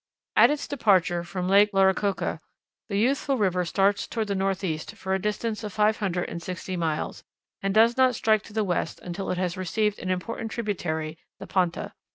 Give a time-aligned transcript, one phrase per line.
[0.35, 2.39] At its departure from Lake Lauricocha
[2.89, 6.75] the youthful river starts toward the northeast for a distance of five hundred and sixty
[6.75, 7.23] miles,
[7.61, 11.45] and does not strike to the west until it has received an important tributary the
[11.45, 11.93] Panta.